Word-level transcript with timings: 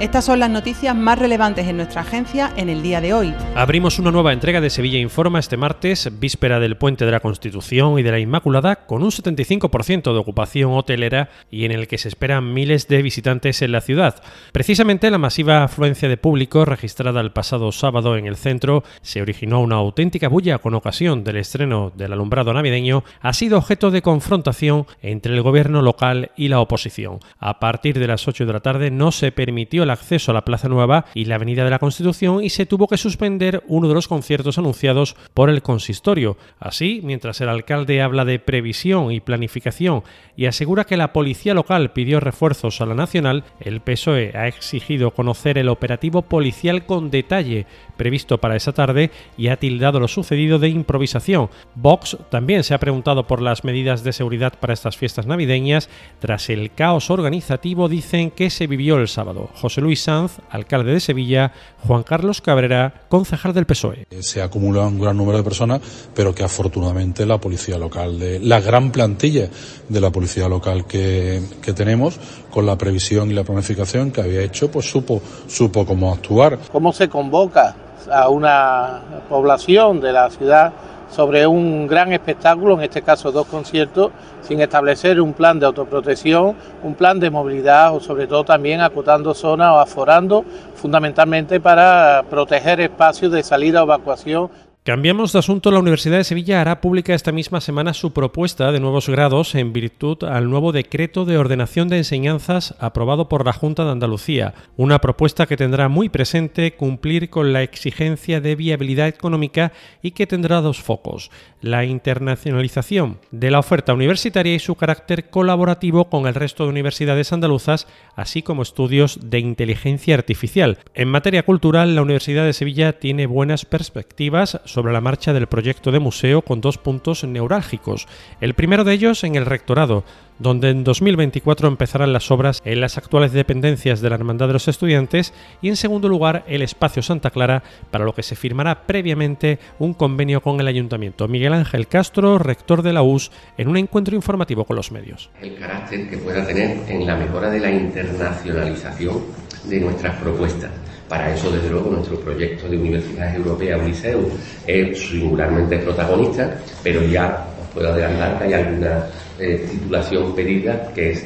Estas 0.00 0.24
son 0.24 0.40
las 0.40 0.50
noticias 0.50 0.94
más 0.96 1.20
relevantes 1.20 1.68
en 1.68 1.76
nuestra 1.76 2.00
agencia 2.00 2.52
en 2.56 2.68
el 2.68 2.82
día 2.82 3.00
de 3.00 3.14
hoy. 3.14 3.32
Abrimos 3.54 4.00
una 4.00 4.10
nueva 4.10 4.32
entrega 4.32 4.60
de 4.60 4.68
Sevilla 4.68 4.98
Informa 4.98 5.38
este 5.38 5.56
martes, 5.56 6.10
víspera 6.18 6.58
del 6.58 6.76
Puente 6.76 7.04
de 7.04 7.12
la 7.12 7.20
Constitución 7.20 7.96
y 8.00 8.02
de 8.02 8.10
la 8.10 8.18
Inmaculada, 8.18 8.86
con 8.86 9.04
un 9.04 9.10
75% 9.10 10.12
de 10.12 10.18
ocupación 10.18 10.72
hotelera 10.72 11.30
y 11.48 11.64
en 11.64 11.70
el 11.70 11.86
que 11.86 11.98
se 11.98 12.08
esperan 12.08 12.52
miles 12.52 12.88
de 12.88 13.02
visitantes 13.02 13.62
en 13.62 13.70
la 13.70 13.80
ciudad. 13.80 14.20
Precisamente 14.50 15.12
la 15.12 15.18
masiva 15.18 15.62
afluencia 15.62 16.08
de 16.08 16.16
público 16.16 16.64
registrada 16.64 17.20
el 17.20 17.30
pasado 17.30 17.70
sábado 17.70 18.16
en 18.16 18.26
el 18.26 18.36
centro 18.36 18.82
se 19.00 19.22
originó 19.22 19.60
una 19.60 19.76
auténtica 19.76 20.26
bulla 20.26 20.58
con 20.58 20.74
ocasión 20.74 21.22
del 21.22 21.36
estreno 21.36 21.92
del 21.94 22.12
alumbrado 22.12 22.52
navideño, 22.52 23.04
ha 23.20 23.32
sido 23.32 23.58
objeto 23.58 23.92
de 23.92 24.02
confrontación 24.02 24.86
entre 25.02 25.34
el 25.34 25.42
gobierno 25.42 25.82
local 25.82 26.32
y 26.36 26.48
la 26.48 26.58
oposición. 26.58 27.20
A 27.38 27.60
partir 27.60 28.00
de 28.00 28.08
las 28.08 28.26
8 28.26 28.44
de 28.44 28.52
la 28.52 28.60
tarde 28.60 28.90
no 28.90 29.12
se 29.12 29.30
permitió 29.30 29.83
el 29.84 29.90
acceso 29.90 30.30
a 30.30 30.34
la 30.34 30.44
Plaza 30.44 30.68
Nueva 30.68 31.06
y 31.14 31.26
la 31.26 31.36
Avenida 31.36 31.64
de 31.64 31.70
la 31.70 31.78
Constitución 31.78 32.42
y 32.42 32.50
se 32.50 32.66
tuvo 32.66 32.88
que 32.88 32.96
suspender 32.96 33.62
uno 33.68 33.88
de 33.88 33.94
los 33.94 34.08
conciertos 34.08 34.58
anunciados 34.58 35.16
por 35.32 35.48
el 35.48 35.62
consistorio. 35.62 36.36
Así, 36.58 37.00
mientras 37.04 37.40
el 37.40 37.48
alcalde 37.48 38.02
habla 38.02 38.24
de 38.24 38.38
previsión 38.38 39.12
y 39.12 39.20
planificación 39.20 40.02
y 40.36 40.46
asegura 40.46 40.84
que 40.84 40.96
la 40.96 41.12
policía 41.12 41.54
local 41.54 41.92
pidió 41.92 42.20
refuerzos 42.20 42.80
a 42.80 42.86
la 42.86 42.94
nacional, 42.94 43.44
el 43.60 43.80
PSOE 43.80 44.32
ha 44.34 44.48
exigido 44.48 45.12
conocer 45.12 45.58
el 45.58 45.68
operativo 45.68 46.22
policial 46.22 46.86
con 46.86 47.10
detalle 47.10 47.66
previsto 47.96 48.38
para 48.38 48.56
esa 48.56 48.72
tarde 48.72 49.10
y 49.36 49.48
ha 49.48 49.56
tildado 49.56 50.00
lo 50.00 50.08
sucedido 50.08 50.58
de 50.58 50.68
improvisación. 50.68 51.48
Vox 51.74 52.16
también 52.30 52.64
se 52.64 52.74
ha 52.74 52.78
preguntado 52.78 53.26
por 53.26 53.40
las 53.40 53.64
medidas 53.64 54.02
de 54.02 54.12
seguridad 54.12 54.54
para 54.58 54.72
estas 54.72 54.96
fiestas 54.96 55.26
navideñas 55.26 55.88
tras 56.18 56.50
el 56.50 56.72
caos 56.72 57.10
organizativo 57.10 57.88
dicen 57.88 58.30
que 58.30 58.50
se 58.50 58.66
vivió 58.66 58.96
el 58.96 59.08
sábado. 59.08 59.50
Luis 59.80 60.02
Sanz, 60.02 60.38
alcalde 60.50 60.92
de 60.92 61.00
Sevilla, 61.00 61.52
Juan 61.86 62.02
Carlos 62.02 62.40
Cabrera, 62.40 63.02
concejal 63.08 63.52
del 63.52 63.66
PSOE. 63.66 64.06
Se 64.20 64.42
acumula 64.42 64.82
un 64.82 65.00
gran 65.00 65.16
número 65.16 65.38
de 65.38 65.44
personas, 65.44 65.80
pero 66.14 66.34
que 66.34 66.44
afortunadamente 66.44 67.26
la 67.26 67.38
policía 67.38 67.78
local, 67.78 68.18
de, 68.18 68.40
la 68.40 68.60
gran 68.60 68.90
plantilla 68.90 69.48
de 69.88 70.00
la 70.00 70.10
policía 70.10 70.48
local 70.48 70.86
que, 70.86 71.42
que 71.62 71.72
tenemos, 71.72 72.18
con 72.50 72.66
la 72.66 72.78
previsión 72.78 73.30
y 73.30 73.34
la 73.34 73.44
planificación 73.44 74.10
que 74.10 74.20
había 74.20 74.42
hecho, 74.42 74.70
pues 74.70 74.88
supo, 74.88 75.20
supo 75.46 75.84
cómo 75.84 76.12
actuar. 76.12 76.58
¿Cómo 76.70 76.92
se 76.92 77.08
convoca 77.08 77.76
a 78.10 78.28
una 78.28 79.02
población 79.28 80.00
de 80.00 80.12
la 80.12 80.30
ciudad 80.30 80.72
sobre 81.10 81.46
un 81.46 81.86
gran 81.86 82.12
espectáculo, 82.12 82.74
en 82.74 82.82
este 82.82 83.02
caso 83.02 83.32
dos 83.32 83.46
conciertos, 83.46 84.10
sin 84.42 84.60
establecer 84.60 85.20
un 85.20 85.32
plan 85.32 85.58
de 85.58 85.66
autoprotección, 85.66 86.54
un 86.82 86.94
plan 86.94 87.20
de 87.20 87.30
movilidad 87.30 87.94
o 87.94 88.00
sobre 88.00 88.26
todo 88.26 88.44
también 88.44 88.80
acotando 88.80 89.34
zonas 89.34 89.72
o 89.72 89.78
aforando, 89.78 90.44
fundamentalmente 90.74 91.60
para 91.60 92.24
proteger 92.28 92.80
espacios 92.80 93.32
de 93.32 93.42
salida 93.42 93.82
o 93.82 93.84
evacuación 93.84 94.50
Cambiamos 94.86 95.32
de 95.32 95.38
asunto. 95.38 95.70
La 95.70 95.78
Universidad 95.78 96.18
de 96.18 96.24
Sevilla 96.24 96.60
hará 96.60 96.82
pública 96.82 97.14
esta 97.14 97.32
misma 97.32 97.62
semana 97.62 97.94
su 97.94 98.12
propuesta 98.12 98.70
de 98.70 98.80
nuevos 98.80 99.08
grados 99.08 99.54
en 99.54 99.72
virtud 99.72 100.24
al 100.24 100.50
nuevo 100.50 100.72
decreto 100.72 101.24
de 101.24 101.38
ordenación 101.38 101.88
de 101.88 101.96
enseñanzas 101.96 102.74
aprobado 102.80 103.26
por 103.30 103.46
la 103.46 103.54
Junta 103.54 103.86
de 103.86 103.92
Andalucía. 103.92 104.52
Una 104.76 105.00
propuesta 105.00 105.46
que 105.46 105.56
tendrá 105.56 105.88
muy 105.88 106.10
presente 106.10 106.74
cumplir 106.74 107.30
con 107.30 107.54
la 107.54 107.62
exigencia 107.62 108.42
de 108.42 108.56
viabilidad 108.56 109.08
económica 109.08 109.72
y 110.02 110.10
que 110.10 110.26
tendrá 110.26 110.60
dos 110.60 110.82
focos. 110.82 111.30
La 111.62 111.86
internacionalización 111.86 113.20
de 113.30 113.50
la 113.50 113.60
oferta 113.60 113.94
universitaria 113.94 114.54
y 114.54 114.58
su 114.58 114.74
carácter 114.74 115.30
colaborativo 115.30 116.10
con 116.10 116.26
el 116.26 116.34
resto 116.34 116.64
de 116.64 116.68
universidades 116.68 117.32
andaluzas, 117.32 117.86
así 118.16 118.42
como 118.42 118.60
estudios 118.60 119.18
de 119.30 119.38
inteligencia 119.38 120.14
artificial. 120.14 120.76
En 120.92 121.08
materia 121.08 121.42
cultural, 121.42 121.94
la 121.94 122.02
Universidad 122.02 122.44
de 122.44 122.52
Sevilla 122.52 122.98
tiene 122.98 123.24
buenas 123.24 123.64
perspectivas 123.64 124.60
sobre 124.74 124.92
la 124.92 125.00
marcha 125.00 125.32
del 125.32 125.46
proyecto 125.46 125.92
de 125.92 126.00
museo 126.00 126.42
con 126.42 126.60
dos 126.60 126.78
puntos 126.78 127.22
neurálgicos. 127.22 128.08
El 128.40 128.54
primero 128.54 128.82
de 128.82 128.92
ellos 128.92 129.22
en 129.22 129.36
el 129.36 129.46
rectorado, 129.46 130.02
donde 130.40 130.70
en 130.70 130.82
2024 130.82 131.68
empezarán 131.68 132.12
las 132.12 132.32
obras 132.32 132.60
en 132.64 132.80
las 132.80 132.98
actuales 132.98 133.30
dependencias 133.32 134.00
de 134.00 134.10
la 134.10 134.16
Hermandad 134.16 134.48
de 134.48 134.54
los 134.54 134.66
Estudiantes 134.66 135.32
y 135.62 135.68
en 135.68 135.76
segundo 135.76 136.08
lugar 136.08 136.44
el 136.48 136.62
Espacio 136.62 137.02
Santa 137.02 137.30
Clara, 137.30 137.62
para 137.92 138.04
lo 138.04 138.14
que 138.14 138.24
se 138.24 138.34
firmará 138.34 138.84
previamente 138.84 139.60
un 139.78 139.94
convenio 139.94 140.40
con 140.40 140.58
el 140.58 140.66
Ayuntamiento. 140.66 141.28
Miguel 141.28 141.52
Ángel 141.52 141.86
Castro, 141.86 142.38
rector 142.38 142.82
de 142.82 142.92
la 142.92 143.02
US, 143.02 143.30
en 143.56 143.68
un 143.68 143.76
encuentro 143.76 144.16
informativo 144.16 144.64
con 144.64 144.74
los 144.74 144.90
medios. 144.90 145.30
El 145.40 145.54
carácter 145.54 146.10
que 146.10 146.18
pueda 146.18 146.44
tener 146.44 146.78
en 146.88 147.06
la 147.06 147.14
mejora 147.14 147.48
de 147.48 147.60
la 147.60 147.70
internacionalización 147.70 149.43
de 149.68 149.80
nuestras 149.80 150.14
propuestas 150.16 150.70
para 151.08 151.34
eso, 151.34 151.50
desde 151.50 151.70
luego, 151.70 151.90
nuestro 151.90 152.18
proyecto 152.18 152.68
de 152.68 152.78
Universidad 152.78 153.34
Europea 153.36 153.76
Uniceu 153.76 154.26
es 154.66 154.98
singularmente 154.98 155.78
protagonista, 155.78 156.58
pero 156.82 157.02
ya 157.02 157.46
os 157.62 157.68
puedo 157.74 157.92
adelantar 157.92 158.38
que 158.38 158.44
hay 158.44 158.52
alguna 158.54 159.06
eh, 159.38 159.66
titulación 159.70 160.34
pedida 160.34 160.90
que 160.94 161.12
es 161.12 161.24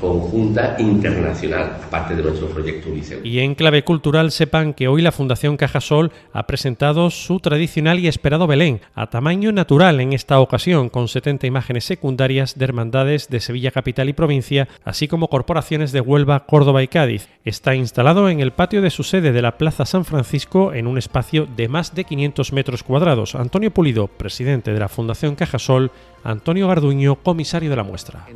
conjunta 0.00 0.76
internacional, 0.78 1.78
aparte 1.86 2.14
de 2.16 2.22
nuestro 2.22 2.48
proyecto 2.48 2.90
Liceo. 2.90 3.20
Y 3.24 3.40
en 3.40 3.54
clave 3.54 3.84
cultural 3.84 4.30
sepan 4.30 4.74
que 4.74 4.88
hoy 4.88 5.02
la 5.02 5.12
Fundación 5.12 5.56
Cajasol 5.56 6.12
ha 6.32 6.46
presentado 6.46 7.10
su 7.10 7.40
tradicional 7.40 7.98
y 7.98 8.08
esperado 8.08 8.46
Belén, 8.46 8.80
a 8.94 9.08
tamaño 9.08 9.52
natural 9.52 10.00
en 10.00 10.12
esta 10.12 10.40
ocasión, 10.40 10.88
con 10.88 11.08
70 11.08 11.46
imágenes 11.46 11.84
secundarias 11.84 12.58
de 12.58 12.64
hermandades 12.64 13.28
de 13.28 13.40
Sevilla 13.40 13.70
Capital 13.70 14.08
y 14.08 14.12
provincia, 14.12 14.68
así 14.84 15.08
como 15.08 15.28
corporaciones 15.28 15.92
de 15.92 16.00
Huelva, 16.00 16.46
Córdoba 16.46 16.82
y 16.82 16.88
Cádiz. 16.88 17.28
Está 17.44 17.74
instalado 17.74 18.28
en 18.28 18.40
el 18.40 18.52
patio 18.52 18.82
de 18.82 18.90
su 18.90 19.02
sede 19.02 19.32
de 19.32 19.42
la 19.42 19.58
Plaza 19.58 19.84
San 19.84 20.04
Francisco 20.04 20.72
en 20.72 20.86
un 20.86 20.98
espacio 20.98 21.46
de 21.56 21.68
más 21.68 21.94
de 21.94 22.04
500 22.04 22.52
metros 22.52 22.82
cuadrados. 22.82 23.34
Antonio 23.34 23.70
Pulido, 23.70 24.08
presidente 24.08 24.72
de 24.72 24.80
la 24.80 24.88
Fundación 24.88 25.34
Cajasol, 25.34 25.90
Antonio 26.24 26.66
Garduño, 26.68 27.16
comisario 27.16 27.68
de 27.68 27.76
la 27.76 27.82
muestra. 27.82 28.26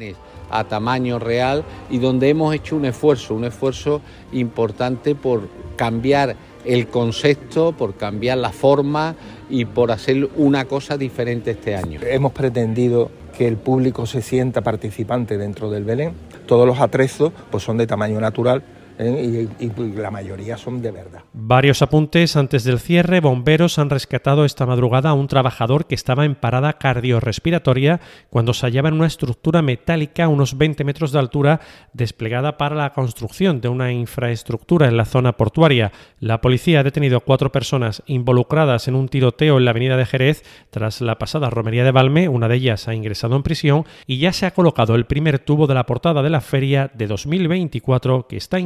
A 0.50 0.64
tamaño 0.64 1.18
real 1.18 1.64
y 1.90 1.98
donde 1.98 2.28
hemos 2.28 2.54
hecho 2.54 2.76
un 2.76 2.84
esfuerzo, 2.84 3.34
un 3.34 3.44
esfuerzo 3.44 4.02
importante 4.32 5.14
por 5.14 5.48
cambiar 5.76 6.36
el 6.64 6.88
concepto, 6.88 7.72
por 7.72 7.96
cambiar 7.96 8.38
la 8.38 8.50
forma 8.50 9.16
y 9.48 9.64
por 9.64 9.90
hacer 9.90 10.28
una 10.36 10.66
cosa 10.66 10.98
diferente 10.98 11.52
este 11.52 11.76
año. 11.76 12.00
Hemos 12.02 12.32
pretendido 12.32 13.10
que 13.36 13.48
el 13.48 13.56
público 13.56 14.04
se 14.04 14.20
sienta 14.20 14.60
participante 14.60 15.38
dentro 15.38 15.70
del 15.70 15.84
Belén. 15.84 16.12
Todos 16.46 16.66
los 16.66 16.80
atrezos 16.80 17.32
pues, 17.50 17.62
son 17.62 17.78
de 17.78 17.86
tamaño 17.86 18.20
natural 18.20 18.62
¿eh? 18.98 19.48
y, 19.60 19.92
la 19.96 20.10
mayoría 20.10 20.56
son 20.56 20.82
de 20.82 20.90
verdad. 20.90 21.20
Varios 21.32 21.82
apuntes 21.82 22.36
antes 22.36 22.64
del 22.64 22.80
cierre. 22.80 23.20
Bomberos 23.20 23.78
han 23.78 23.90
rescatado 23.90 24.44
esta 24.44 24.66
madrugada 24.66 25.10
a 25.10 25.14
un 25.14 25.28
trabajador 25.28 25.86
que 25.86 25.94
estaba 25.94 26.24
en 26.24 26.34
parada 26.34 26.74
cardiorrespiratoria 26.74 28.00
cuando 28.30 28.54
se 28.54 28.66
hallaba 28.66 28.88
en 28.88 28.94
una 28.94 29.06
estructura 29.06 29.62
metálica 29.62 30.24
a 30.24 30.28
unos 30.28 30.58
20 30.58 30.84
metros 30.84 31.12
de 31.12 31.18
altura 31.18 31.60
desplegada 31.92 32.58
para 32.58 32.76
la 32.76 32.92
construcción 32.92 33.60
de 33.60 33.68
una 33.68 33.92
infraestructura 33.92 34.88
en 34.88 34.96
la 34.96 35.04
zona 35.04 35.36
portuaria. 35.36 35.92
La 36.20 36.40
policía 36.40 36.80
ha 36.80 36.84
detenido 36.84 37.18
a 37.18 37.20
cuatro 37.20 37.52
personas 37.52 38.02
involucradas 38.06 38.88
en 38.88 38.94
un 38.94 39.08
tiroteo 39.08 39.58
en 39.58 39.64
la 39.64 39.70
avenida 39.70 39.96
de 39.96 40.06
Jerez 40.06 40.42
tras 40.70 41.00
la 41.00 41.18
pasada 41.18 41.50
romería 41.50 41.84
de 41.84 41.90
Balme. 41.90 42.28
Una 42.28 42.48
de 42.48 42.56
ellas 42.56 42.88
ha 42.88 42.94
ingresado 42.94 43.36
en 43.36 43.42
prisión 43.42 43.84
y 44.06 44.18
ya 44.18 44.32
se 44.32 44.46
ha 44.46 44.52
colocado 44.52 44.94
el 44.94 45.06
primer 45.06 45.38
tubo 45.38 45.66
de 45.66 45.74
la 45.74 45.86
portada 45.86 46.22
de 46.22 46.30
la 46.30 46.40
feria 46.40 46.90
de 46.94 47.06
2024 47.06 48.26
que 48.28 48.36
está 48.36 48.58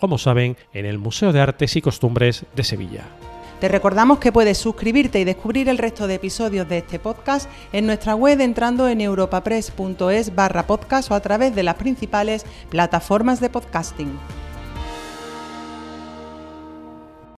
como 0.00 0.18
saben, 0.18 0.56
en 0.72 0.86
el 0.86 0.98
Museo 0.98 1.32
de 1.32 1.40
Artes 1.40 1.76
y 1.76 1.82
Costumbres 1.82 2.44
de 2.54 2.64
Sevilla. 2.64 3.04
Te 3.60 3.68
recordamos 3.68 4.18
que 4.18 4.32
puedes 4.32 4.58
suscribirte 4.58 5.20
y 5.20 5.24
descubrir 5.24 5.68
el 5.68 5.78
resto 5.78 6.06
de 6.06 6.14
episodios 6.14 6.68
de 6.68 6.78
este 6.78 6.98
podcast 6.98 7.48
en 7.72 7.86
nuestra 7.86 8.14
web 8.14 8.40
entrando 8.40 8.88
en 8.88 9.00
europapress.es 9.00 10.34
barra 10.34 10.66
podcast 10.66 11.10
o 11.10 11.14
a 11.14 11.20
través 11.20 11.54
de 11.54 11.62
las 11.62 11.76
principales 11.76 12.44
plataformas 12.68 13.40
de 13.40 13.50
podcasting. 13.50 14.18